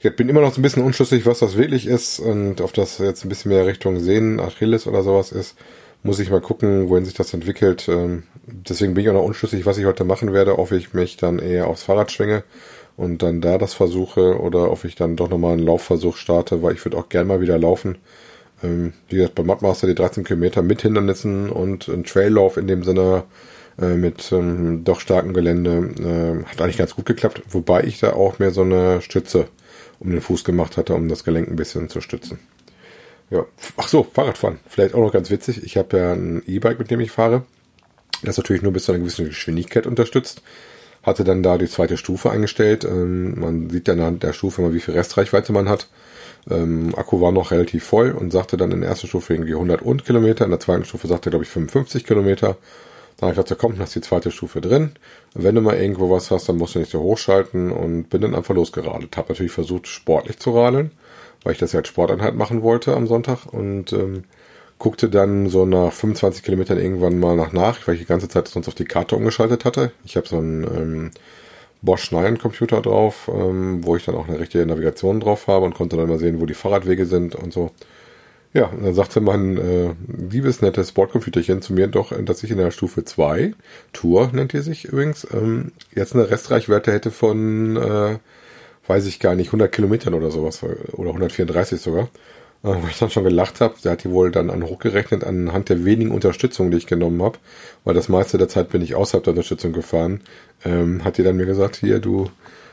Ich 0.00 0.16
bin 0.16 0.28
immer 0.28 0.42
noch 0.42 0.52
so 0.52 0.60
ein 0.60 0.62
bisschen 0.62 0.84
unschlüssig, 0.84 1.24
was 1.24 1.38
das 1.38 1.56
wirklich 1.56 1.86
ist 1.86 2.20
und 2.20 2.60
ob 2.60 2.74
das 2.74 2.98
jetzt 2.98 3.24
ein 3.24 3.30
bisschen 3.30 3.50
mehr 3.50 3.66
Richtung 3.66 3.98
Sehnen, 3.98 4.38
Achilles 4.38 4.86
oder 4.86 5.02
sowas 5.02 5.32
ist. 5.32 5.56
Muss 6.02 6.20
ich 6.20 6.30
mal 6.30 6.40
gucken, 6.40 6.88
wohin 6.88 7.04
sich 7.04 7.14
das 7.14 7.34
entwickelt. 7.34 7.88
Ähm, 7.88 8.22
deswegen 8.46 8.94
bin 8.94 9.04
ich 9.04 9.10
auch 9.10 9.14
noch 9.14 9.24
unschlüssig, 9.24 9.66
was 9.66 9.78
ich 9.78 9.84
heute 9.84 10.04
machen 10.04 10.32
werde, 10.32 10.58
ob 10.58 10.72
ich 10.72 10.94
mich 10.94 11.16
dann 11.16 11.38
eher 11.38 11.66
aufs 11.66 11.82
Fahrrad 11.82 12.12
schwinge 12.12 12.44
und 12.96 13.22
dann 13.22 13.40
da 13.40 13.58
das 13.58 13.74
versuche 13.74 14.40
oder 14.40 14.70
ob 14.70 14.84
ich 14.84 14.94
dann 14.94 15.16
doch 15.16 15.28
nochmal 15.28 15.52
einen 15.52 15.66
Laufversuch 15.66 16.16
starte, 16.16 16.62
weil 16.62 16.74
ich 16.74 16.84
würde 16.84 16.96
auch 16.96 17.08
gerne 17.08 17.28
mal 17.28 17.40
wieder 17.40 17.58
laufen. 17.58 17.98
Ähm, 18.62 18.92
wie 19.08 19.16
gesagt, 19.16 19.36
beim 19.36 19.46
Mudmaster 19.46 19.86
die 19.86 19.94
13 19.94 20.24
Kilometer 20.24 20.62
mit 20.62 20.82
Hindernissen 20.82 21.50
und 21.50 21.88
ein 21.88 22.04
Traillauf 22.04 22.56
in 22.56 22.66
dem 22.66 22.82
Sinne 22.82 23.24
äh, 23.80 23.94
mit 23.94 24.32
ähm, 24.32 24.82
doch 24.84 25.00
starkem 25.00 25.32
Gelände 25.32 25.94
äh, 26.00 26.44
hat 26.44 26.60
eigentlich 26.60 26.78
ganz 26.78 26.94
gut 26.96 27.06
geklappt, 27.06 27.42
wobei 27.48 27.84
ich 27.84 28.00
da 28.00 28.14
auch 28.14 28.38
mehr 28.38 28.50
so 28.50 28.62
eine 28.62 29.00
Stütze 29.00 29.46
um 30.00 30.10
den 30.10 30.20
Fuß 30.20 30.44
gemacht 30.44 30.76
hatte, 30.76 30.94
um 30.94 31.08
das 31.08 31.24
Gelenk 31.24 31.48
ein 31.48 31.56
bisschen 31.56 31.88
zu 31.88 32.00
stützen. 32.00 32.38
Ja, 33.30 33.44
ach 33.76 33.88
so, 33.88 34.04
Fahrradfahren, 34.04 34.58
vielleicht 34.66 34.94
auch 34.94 35.00
noch 35.00 35.12
ganz 35.12 35.30
witzig. 35.30 35.62
Ich 35.62 35.76
habe 35.76 35.98
ja 35.98 36.12
ein 36.12 36.42
E-Bike, 36.46 36.78
mit 36.78 36.90
dem 36.90 37.00
ich 37.00 37.10
fahre 37.10 37.44
Das 38.22 38.38
natürlich 38.38 38.62
nur 38.62 38.72
bis 38.72 38.84
zu 38.84 38.92
einer 38.92 39.00
gewissen 39.00 39.26
Geschwindigkeit 39.26 39.86
unterstützt. 39.86 40.42
Hatte 41.02 41.24
dann 41.24 41.42
da 41.42 41.58
die 41.58 41.68
zweite 41.68 41.96
Stufe 41.96 42.30
eingestellt. 42.30 42.84
Ähm, 42.84 43.38
man 43.38 43.70
sieht 43.70 43.88
dann 43.88 44.00
an 44.00 44.18
der 44.18 44.32
Stufe 44.32 44.62
mal, 44.62 44.74
wie 44.74 44.80
viel 44.80 44.94
Restreichweite 44.94 45.52
man 45.52 45.68
hat. 45.68 45.88
Ähm, 46.50 46.94
Akku 46.96 47.20
war 47.20 47.32
noch 47.32 47.50
relativ 47.50 47.84
voll 47.84 48.12
und 48.12 48.32
sagte 48.32 48.56
dann 48.56 48.72
in 48.72 48.80
der 48.80 48.90
ersten 48.90 49.08
Stufe 49.08 49.34
irgendwie 49.34 49.54
100 49.54 49.82
und 49.82 50.04
Kilometer. 50.04 50.44
In 50.44 50.50
der 50.50 50.60
zweiten 50.60 50.84
Stufe 50.84 51.06
sagte 51.06 51.28
er, 51.28 51.32
glaube 51.32 51.44
ich, 51.44 51.50
55 51.50 52.04
Kilometer. 52.04 52.56
Dann 53.18 53.28
habe 53.30 53.32
ich 53.40 53.44
gedacht, 53.44 53.60
komm, 53.60 53.78
hast 53.78 53.94
die 53.94 54.00
zweite 54.00 54.30
Stufe 54.30 54.60
drin. 54.60 54.92
Wenn 55.34 55.54
du 55.54 55.60
mal 55.60 55.76
irgendwo 55.76 56.10
was 56.10 56.30
hast, 56.30 56.48
dann 56.48 56.56
musst 56.56 56.74
du 56.74 56.78
nicht 56.78 56.90
so 56.90 57.00
hochschalten 57.00 57.72
und 57.72 58.04
bin 58.10 58.22
dann 58.22 58.34
einfach 58.34 58.54
losgeradelt. 58.54 59.16
Habe 59.16 59.32
natürlich 59.32 59.52
versucht, 59.52 59.88
sportlich 59.88 60.38
zu 60.38 60.52
radeln, 60.52 60.92
weil 61.44 61.52
ich 61.52 61.58
das 61.58 61.72
ja 61.72 61.80
als 61.80 61.88
Sporteinheit 61.88 62.34
machen 62.34 62.62
wollte 62.62 62.94
am 62.94 63.06
Sonntag 63.06 63.46
und 63.46 63.92
ähm, 63.92 64.24
guckte 64.78 65.08
dann 65.08 65.48
so 65.48 65.66
nach 65.66 65.92
25 65.92 66.42
Kilometern 66.42 66.78
irgendwann 66.78 67.18
mal 67.18 67.36
nach 67.36 67.52
nach, 67.52 67.86
weil 67.86 67.94
ich 67.94 68.00
die 68.00 68.06
ganze 68.06 68.28
Zeit 68.28 68.48
sonst 68.48 68.68
auf 68.68 68.74
die 68.74 68.84
Karte 68.84 69.16
umgeschaltet 69.16 69.64
hatte. 69.64 69.92
Ich 70.04 70.16
habe 70.16 70.28
so 70.28 70.38
einen 70.38 70.64
ähm, 70.64 71.10
Bosch 71.82 72.12
Nine 72.12 72.36
Computer 72.36 72.80
drauf, 72.80 73.30
ähm, 73.32 73.84
wo 73.84 73.96
ich 73.96 74.04
dann 74.04 74.14
auch 74.14 74.28
eine 74.28 74.38
richtige 74.38 74.66
Navigation 74.66 75.20
drauf 75.20 75.46
habe 75.46 75.64
und 75.64 75.74
konnte 75.74 75.96
dann 75.96 76.08
mal 76.08 76.18
sehen, 76.18 76.40
wo 76.40 76.46
die 76.46 76.54
Fahrradwege 76.54 77.06
sind 77.06 77.34
und 77.34 77.52
so. 77.52 77.70
Ja, 78.54 78.66
und 78.66 78.82
dann 78.82 78.94
sagte 78.94 79.20
mein 79.20 79.58
äh, 79.58 79.94
liebes, 80.30 80.62
nettes 80.62 80.92
Bordcomputerchen 80.92 81.60
zu 81.60 81.74
mir 81.74 81.86
doch, 81.86 82.12
dass 82.24 82.42
ich 82.42 82.50
in 82.50 82.56
der 82.58 82.70
Stufe 82.70 83.04
2, 83.04 83.52
Tour 83.92 84.30
nennt 84.32 84.54
ihr 84.54 84.62
sich 84.62 84.86
übrigens, 84.86 85.26
ähm, 85.32 85.72
jetzt 85.94 86.14
eine 86.14 86.30
Restreichweite 86.30 86.92
hätte 86.92 87.10
von, 87.10 87.76
äh, 87.76 88.18
weiß 88.88 89.06
ich 89.06 89.20
gar 89.20 89.36
nicht, 89.36 89.48
100 89.48 89.70
Kilometern 89.70 90.14
oder 90.14 90.30
sowas, 90.30 90.62
oder 90.62 91.10
134 91.10 91.80
sogar. 91.80 92.08
Äh, 92.64 92.74
wo 92.82 92.88
ich 92.88 92.98
dann 92.98 93.10
schon 93.10 93.22
gelacht 93.22 93.60
habe, 93.60 93.74
der 93.84 93.92
hat 93.92 94.02
die 94.02 94.10
wohl 94.10 94.32
dann 94.32 94.50
an 94.50 94.64
hochgerechnet 94.64 95.22
anhand 95.22 95.68
der 95.68 95.84
wenigen 95.84 96.10
Unterstützung, 96.10 96.72
die 96.72 96.78
ich 96.78 96.88
genommen 96.88 97.22
habe, 97.22 97.38
weil 97.84 97.94
das 97.94 98.08
meiste 98.08 98.36
der 98.36 98.48
Zeit 98.48 98.70
bin 98.70 98.82
ich 98.82 98.96
außerhalb 98.96 99.22
der 99.22 99.32
Unterstützung 99.32 99.72
gefahren, 99.72 100.22
ähm, 100.64 101.04
hat 101.04 101.18
die 101.18 101.22
dann 101.22 101.36
mir 101.36 101.46
gesagt, 101.46 101.76
hier, 101.76 102.00
du 102.00 102.28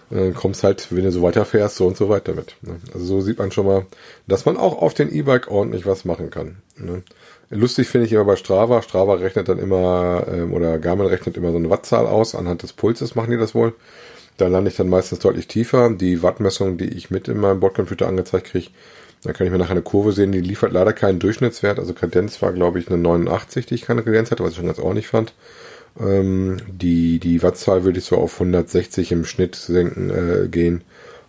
äh, 0.09 0.31
kommst 0.31 0.63
halt, 0.63 0.87
wenn 0.89 1.03
du 1.03 1.11
so 1.11 1.21
weiterfährst, 1.21 1.75
so 1.75 1.85
und 1.85 1.97
so 1.97 2.09
weiter 2.09 2.33
mit. 2.33 2.55
Ne? 2.61 2.77
Also 2.93 3.05
so 3.05 3.21
sieht 3.21 3.37
man 3.37 3.51
schon 3.51 3.67
mal, 3.67 3.85
dass 4.27 4.45
man 4.45 4.57
auch 4.57 4.81
auf 4.81 4.95
den 4.95 5.13
E-Bike 5.13 5.51
ordentlich 5.51 5.85
was 5.85 6.03
machen 6.03 6.31
kann. 6.31 6.57
Ne? 6.77 7.03
Lustig 7.51 7.87
finde 7.87 8.07
ich 8.07 8.13
immer 8.13 8.25
bei 8.25 8.37
Strava. 8.37 8.81
Strava 8.81 9.15
rechnet 9.15 9.49
dann 9.49 9.59
immer, 9.59 10.25
ähm, 10.31 10.51
oder 10.53 10.79
Garmin 10.79 11.05
rechnet 11.05 11.37
immer 11.37 11.51
so 11.51 11.57
eine 11.57 11.69
Wattzahl 11.69 12.07
aus. 12.07 12.33
Anhand 12.33 12.63
des 12.63 12.73
Pulses 12.73 13.13
machen 13.13 13.31
die 13.31 13.37
das 13.37 13.53
wohl. 13.53 13.73
Da 14.37 14.47
lande 14.47 14.69
ich 14.69 14.77
dann 14.77 14.89
meistens 14.89 15.19
deutlich 15.19 15.47
tiefer. 15.47 15.89
Die 15.89 16.21
Wattmessung, 16.21 16.77
die 16.77 16.89
ich 16.89 17.09
mit 17.09 17.27
in 17.27 17.39
meinem 17.39 17.59
Bordcomputer 17.59 18.07
angezeigt 18.07 18.47
kriege, 18.47 18.69
da 19.23 19.33
kann 19.33 19.47
ich 19.47 19.51
mir 19.51 19.57
nachher 19.57 19.71
eine 19.71 19.81
Kurve 19.81 20.11
sehen, 20.11 20.31
die 20.31 20.41
liefert 20.41 20.71
leider 20.71 20.93
keinen 20.93 21.19
Durchschnittswert. 21.19 21.79
Also 21.79 21.93
Kadenz 21.93 22.41
war, 22.41 22.53
glaube 22.53 22.79
ich, 22.79 22.89
eine 22.89 22.97
89, 22.97 23.65
die 23.65 23.75
ich 23.75 23.81
keine 23.81 24.03
Kadenz 24.03 24.29
hatte, 24.29 24.43
was 24.43 24.51
ich 24.51 24.57
schon 24.57 24.67
ganz 24.67 24.79
ordentlich 24.79 25.07
fand. 25.07 25.33
Ähm, 25.99 26.57
die, 26.67 27.19
die 27.19 27.41
Wattzahl 27.41 27.83
würde 27.83 27.99
ich 27.99 28.05
so 28.05 28.17
auf 28.17 28.33
160 28.33 29.11
im 29.11 29.25
Schnitt 29.25 29.55
senken, 29.55 30.09
äh, 30.09 30.47
gehen. 30.47 30.83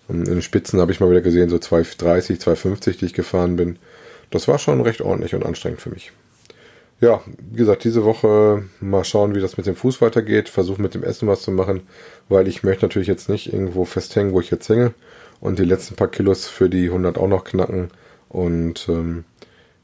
Und 0.09 0.29
in 0.29 0.35
den 0.35 0.43
Spitzen 0.43 0.81
habe 0.81 0.93
ich 0.93 1.01
mal 1.01 1.11
wieder 1.11 1.21
gesehen, 1.21 1.49
so 1.49 1.59
230, 1.59 2.41
250, 2.41 2.99
die 2.99 3.07
ich 3.07 3.15
gefahren 3.15 3.57
bin. 3.57 3.79
Das 4.31 4.49
war 4.49 4.59
schon 4.59 4.81
recht 4.81 5.01
ordentlich 5.01 5.35
und 5.35 5.47
anstrengend 5.47 5.81
für 5.81 5.91
mich. 5.91 6.13
Ja, 7.01 7.21
wie 7.51 7.59
gesagt, 7.59 7.85
diese 7.85 8.05
Woche 8.05 8.65
mal 8.81 9.05
schauen, 9.05 9.35
wie 9.35 9.41
das 9.41 9.59
mit 9.59 9.67
dem 9.67 9.77
Fuß 9.77 10.01
weitergeht. 10.01 10.49
Versuchen 10.49 10.83
mit 10.83 10.95
dem 10.95 11.03
Essen 11.05 11.29
was 11.29 11.43
zu 11.43 11.51
machen, 11.51 11.83
weil 12.29 12.49
ich 12.49 12.63
möchte 12.63 12.87
natürlich 12.87 13.09
jetzt 13.09 13.29
nicht 13.29 13.53
irgendwo 13.53 13.85
festhängen, 13.85 14.33
wo 14.33 14.41
ich 14.41 14.51
jetzt 14.51 14.69
hänge 14.69 14.95
und 15.41 15.59
die 15.59 15.65
letzten 15.65 15.95
paar 15.95 16.09
Kilos 16.09 16.49
für 16.49 16.71
die 16.71 16.87
100 16.87 17.19
auch 17.19 17.29
noch 17.29 17.45
knacken. 17.45 17.91
Und 18.31 18.89
ähm, 18.89 19.25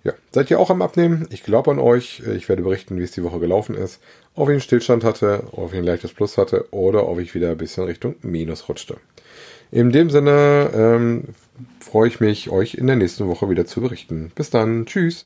ja, 0.05 0.15
seid 0.33 0.51
ihr 0.51 0.59
auch 0.59 0.71
am 0.71 0.81
Abnehmen? 0.81 1.29
Ich 1.31 1.43
glaube 1.43 1.71
an 1.71 1.79
euch. 1.79 2.23
Ich 2.35 2.49
werde 2.49 2.63
berichten, 2.63 2.99
wie 2.99 3.03
es 3.03 3.13
die 3.13 3.23
Woche 3.23 3.39
gelaufen 3.39 3.77
ist. 3.77 4.01
Ob 4.35 4.49
ich 4.49 4.53
einen 4.53 4.61
Stillstand 4.61 5.05
hatte, 5.05 5.45
ob 5.53 5.73
ich 5.73 5.79
ein 5.79 5.85
leichtes 5.85 6.15
Plus 6.15 6.39
hatte 6.39 6.67
oder 6.71 7.07
ob 7.09 7.21
ich 7.21 7.35
wieder 7.35 7.51
ein 7.51 7.59
bisschen 7.59 7.85
Richtung 7.85 8.17
Minus 8.23 8.69
rutschte. 8.69 8.97
In 9.71 9.93
dem 9.93 10.11
Sinne 10.11 10.71
ähm, 10.75 11.25
freue 11.81 12.09
ich 12.09 12.21
mich, 12.21 12.51
euch 12.51 12.75
in 12.75 12.87
der 12.87 12.97
nächsten 12.97 13.29
Woche 13.29 13.49
wieder 13.49 13.67
zu 13.67 13.81
berichten. 13.83 14.33
Bis 14.35 14.51
dann. 14.51 14.87
Tschüss. 14.87 15.21